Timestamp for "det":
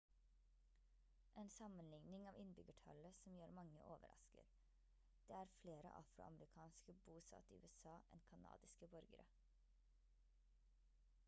5.29-5.37